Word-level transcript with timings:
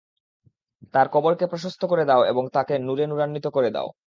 তার 0.93 1.07
কবরকে 1.13 1.45
প্রশস্ত 1.47 1.81
করে 1.85 2.03
দাও 2.05 2.21
এবং 2.25 2.43
তাকে 2.53 2.73
নূরে 2.79 3.05
নূরান্বিত 3.07 3.45
করে 3.47 3.69
দাও। 3.71 3.87